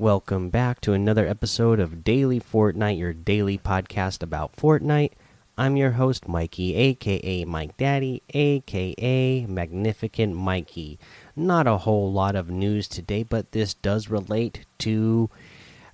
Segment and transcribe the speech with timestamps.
[0.00, 5.10] Welcome back to another episode of Daily Fortnite, your daily podcast about Fortnite.
[5.56, 11.00] I'm your host, Mikey, aka Mike Daddy, aka Magnificent Mikey.
[11.34, 15.30] Not a whole lot of news today, but this does relate to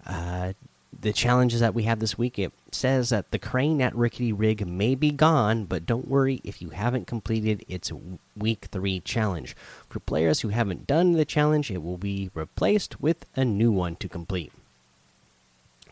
[0.04, 0.52] uh,
[1.00, 2.38] the challenges that we have this week.
[2.38, 6.60] It says that the crane at Rickety Rig may be gone, but don't worry if
[6.60, 7.92] you haven't completed its
[8.36, 9.56] week three challenge.
[9.88, 13.96] For players who haven't done the challenge, it will be replaced with a new one
[13.96, 14.52] to complete.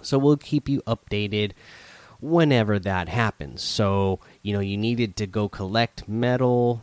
[0.03, 1.53] So we'll keep you updated
[2.21, 3.63] whenever that happens.
[3.63, 6.83] So, you know, you needed to go collect metal,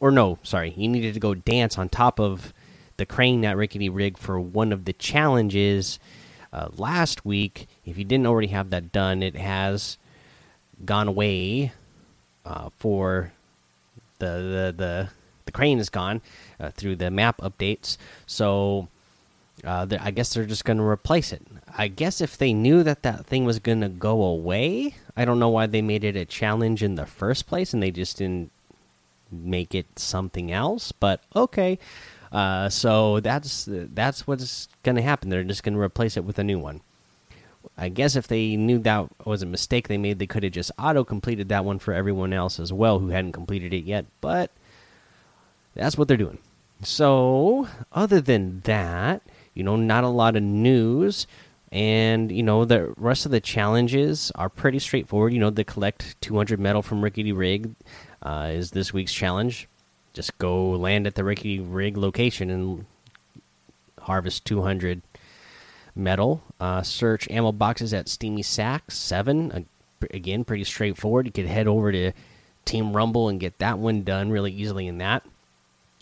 [0.00, 2.52] or no, sorry, you needed to go dance on top of
[2.96, 5.98] the crane at Rickety Rig for one of the challenges
[6.52, 7.66] uh, last week.
[7.84, 9.98] If you didn't already have that done, it has
[10.84, 11.72] gone away
[12.44, 13.32] uh, for
[14.18, 15.08] the, the the
[15.44, 16.20] the crane is gone
[16.60, 17.96] uh, through the map updates.
[18.26, 18.88] So
[19.64, 21.42] uh, I guess they're just going to replace it.
[21.76, 25.38] I guess if they knew that that thing was going to go away, I don't
[25.38, 28.50] know why they made it a challenge in the first place and they just didn't
[29.30, 30.92] make it something else.
[30.92, 31.78] But okay,
[32.32, 35.28] uh, so that's that's what's going to happen.
[35.28, 36.80] They're just going to replace it with a new one.
[37.76, 40.72] I guess if they knew that was a mistake they made, they could have just
[40.78, 44.06] auto completed that one for everyone else as well who hadn't completed it yet.
[44.20, 44.50] But
[45.74, 46.38] that's what they're doing.
[46.82, 49.22] So, other than that,
[49.54, 51.26] you know, not a lot of news.
[51.70, 55.32] And, you know, the rest of the challenges are pretty straightforward.
[55.32, 57.74] You know, the collect 200 metal from Rickety Rig
[58.22, 59.68] uh, is this week's challenge.
[60.12, 62.86] Just go land at the Rickety Rig location and
[64.00, 65.02] harvest 200
[65.94, 66.42] metal.
[66.60, 69.52] Uh, search ammo boxes at Steamy Stacks 7.
[69.52, 69.60] Uh,
[70.12, 71.26] again, pretty straightforward.
[71.26, 72.12] You could head over to
[72.64, 75.24] Team Rumble and get that one done really easily in that.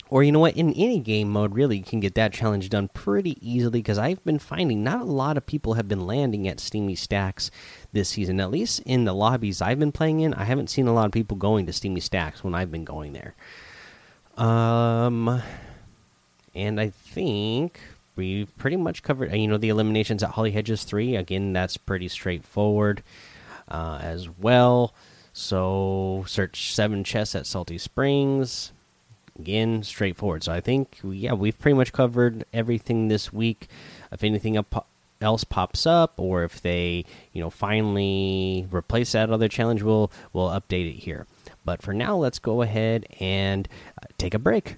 [0.09, 0.57] Or you know what?
[0.57, 4.21] In any game mode, really, you can get that challenge done pretty easily because I've
[4.25, 7.49] been finding not a lot of people have been landing at Steamy Stacks
[7.93, 8.41] this season.
[8.41, 11.13] At least in the lobbies I've been playing in, I haven't seen a lot of
[11.13, 13.35] people going to Steamy Stacks when I've been going there.
[14.37, 15.41] Um,
[16.55, 17.79] and I think
[18.15, 19.33] we've pretty much covered.
[19.33, 21.15] You know, the eliminations at Holly Hedges three.
[21.15, 23.03] Again, that's pretty straightforward
[23.67, 24.93] uh, as well.
[25.33, 28.73] So search seven chests at Salty Springs
[29.39, 33.67] again straightforward so i think yeah we've pretty much covered everything this week
[34.11, 34.57] if anything
[35.21, 40.49] else pops up or if they you know finally replace that other challenge we'll we'll
[40.49, 41.27] update it here.
[41.63, 43.67] But for now let's go ahead and
[44.01, 44.77] uh, take a break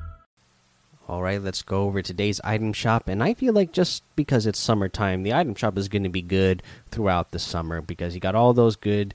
[1.11, 3.09] All right, let's go over today's item shop.
[3.09, 6.21] And I feel like just because it's summertime, the item shop is going to be
[6.21, 9.13] good throughout the summer because you got all those good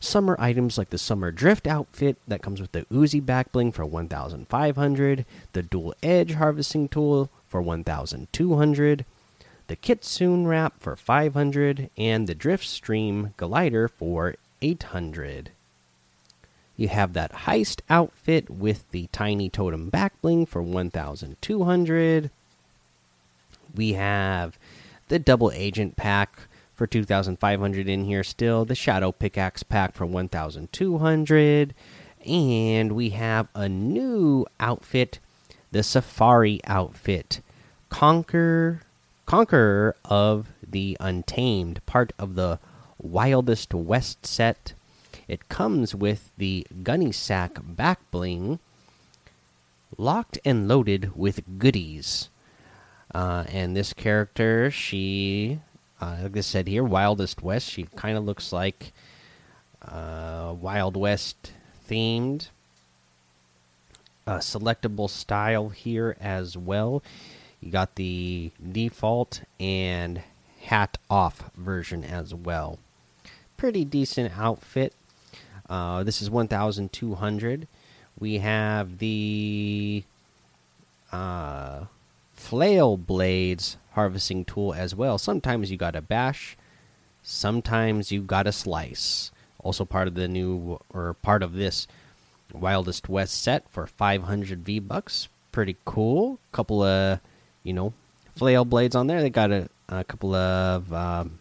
[0.00, 3.86] summer items like the summer drift outfit that comes with the Uzi back bling for
[3.86, 9.04] 1500, the dual edge harvesting tool for 1200,
[9.68, 15.52] the Kitsune wrap for 500, and the drift stream glider for 800.
[16.78, 22.30] You have that heist outfit with the tiny totem back bling for 1200.
[23.74, 24.58] We have
[25.08, 26.38] the double agent pack
[26.74, 31.74] for 2500 in here still, the shadow pickaxe pack for 1200,
[32.24, 35.18] and we have a new outfit,
[35.72, 37.40] the safari outfit.
[37.88, 38.82] Conquer
[39.26, 42.60] Conqueror of the Untamed, part of the
[42.98, 44.74] Wildest West set
[45.28, 48.58] it comes with the gunny sack back bling,
[49.96, 52.30] locked and loaded with goodies.
[53.14, 55.60] Uh, and this character, she,
[56.00, 57.70] uh, like I said here, Wildest West.
[57.70, 58.92] She kind of looks like
[59.82, 61.52] uh, Wild West
[61.88, 62.48] themed.
[64.26, 67.02] Uh, selectable style here as well.
[67.62, 70.22] You got the default and
[70.60, 72.78] hat off version as well.
[73.56, 74.92] Pretty decent outfit.
[75.68, 77.68] Uh, this is 1,200.
[78.18, 80.02] We have the
[81.12, 81.84] uh,
[82.34, 85.18] flail blades harvesting tool as well.
[85.18, 86.56] Sometimes you got a bash,
[87.22, 89.30] sometimes you got a slice.
[89.60, 91.86] Also part of the new or part of this
[92.52, 95.28] Wildest West set for 500 V bucks.
[95.52, 96.38] Pretty cool.
[96.52, 97.20] Couple of
[97.62, 97.92] you know
[98.36, 99.20] flail blades on there.
[99.20, 101.38] They got a, a couple of um,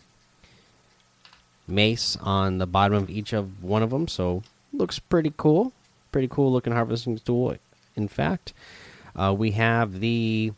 [1.68, 4.44] mace on the bottom of each of one of them, so
[4.74, 5.74] looks pretty cool.
[6.12, 7.56] Pretty cool looking harvesting tool.
[7.96, 8.54] In fact,
[9.16, 10.54] uh, we have the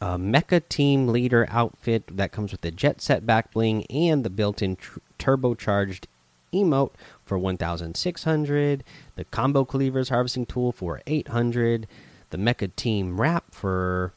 [0.00, 4.30] uh, Mecha Team Leader outfit that comes with the Jet Set back bling and the
[4.30, 4.76] built-in
[5.18, 6.06] turbocharged
[6.52, 6.92] emote
[7.24, 8.84] for 1,600.
[9.16, 11.86] The Combo Cleavers harvesting tool for 800.
[12.30, 14.12] The Mecha Team Wrap for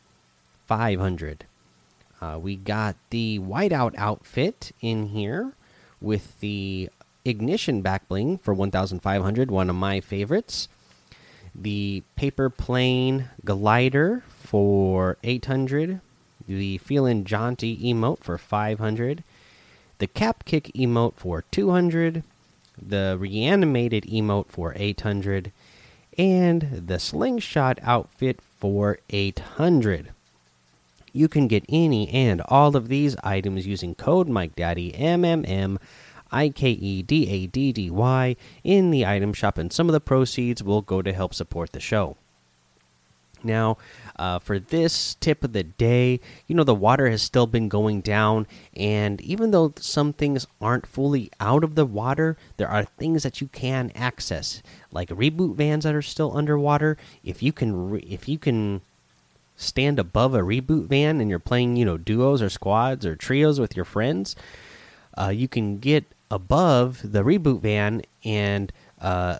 [0.68, 1.46] 500.
[2.26, 5.54] Uh, we got the Whiteout outfit in here
[6.02, 6.90] with the
[7.24, 9.52] Ignition back bling for 1,500.
[9.52, 10.68] One of my favorites
[11.54, 16.02] the paper plane glider for 800
[16.48, 19.24] the feeling jaunty emote for 500
[20.00, 22.24] the cap kick emote for 200
[22.78, 25.54] the reanimated emote for 800
[26.18, 30.10] and the slingshot outfit for 800
[31.16, 35.78] you can get any and all of these items using code mike daddy mmm
[36.32, 39.94] I K E D A D D Y in the item shop, and some of
[39.94, 42.18] the proceeds will go to help support the show.
[43.44, 43.78] Now,
[44.18, 48.02] uh, for this tip of the day, you know, the water has still been going
[48.02, 53.22] down, and even though some things aren't fully out of the water, there are things
[53.22, 56.98] that you can access, like reboot vans that are still underwater.
[57.24, 58.82] If you can, if you can
[59.56, 63.60] stand above a reboot van and you're playing, you know, duos or squads or trios
[63.60, 64.36] with your friends,
[65.18, 69.38] uh, you can get above the reboot van and uh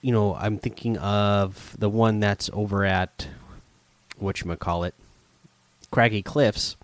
[0.00, 3.26] you know i'm thinking of the one that's over at
[4.18, 4.94] what you call it
[5.90, 6.76] craggy cliffs.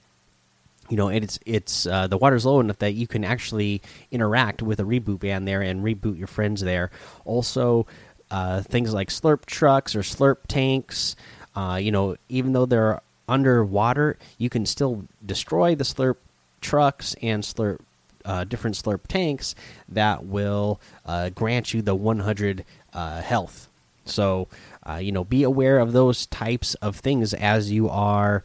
[0.89, 3.83] You know it's it's uh, the water's low enough that you can actually
[4.13, 6.91] interact with a reboot van there and reboot your friends there.
[7.25, 7.87] Also
[8.31, 11.17] uh, things like slurp trucks or slurp tanks
[11.57, 16.17] uh, you know even though they're underwater you can still destroy the slurp
[16.61, 17.81] trucks and slurp
[18.27, 19.55] uh, different slurp tanks
[19.89, 23.69] that will uh, grant you the 100 uh, health.
[24.05, 24.49] So,
[24.85, 28.43] uh, you know, be aware of those types of things as you are.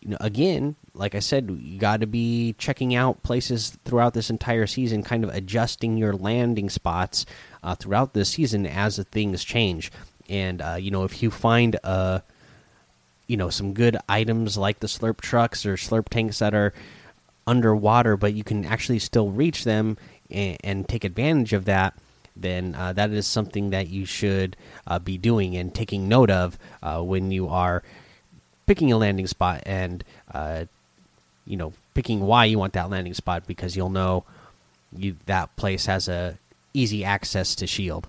[0.00, 4.30] You know, again, like I said, you got to be checking out places throughout this
[4.30, 7.24] entire season, kind of adjusting your landing spots
[7.78, 9.92] throughout the season as the things change.
[10.28, 12.22] And you know, if you find a
[13.30, 16.74] you know some good items like the slurp trucks or slurp tanks that are
[17.46, 19.96] underwater, but you can actually still reach them
[20.30, 21.94] and, and take advantage of that,
[22.36, 24.56] then uh, that is something that you should
[24.88, 27.84] uh, be doing and taking note of uh, when you are
[28.66, 30.02] picking a landing spot and
[30.34, 30.64] uh,
[31.46, 34.24] you know picking why you want that landing spot because you'll know
[34.96, 36.36] you that place has a
[36.74, 38.08] easy access to shield.